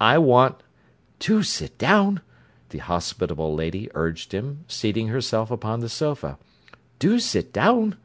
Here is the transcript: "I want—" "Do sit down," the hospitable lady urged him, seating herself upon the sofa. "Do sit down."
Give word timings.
"I 0.00 0.16
want—" 0.16 0.62
"Do 1.18 1.42
sit 1.42 1.76
down," 1.76 2.20
the 2.68 2.78
hospitable 2.78 3.52
lady 3.52 3.88
urged 3.96 4.30
him, 4.32 4.64
seating 4.68 5.08
herself 5.08 5.50
upon 5.50 5.80
the 5.80 5.88
sofa. 5.88 6.38
"Do 7.00 7.18
sit 7.18 7.52
down." 7.52 7.96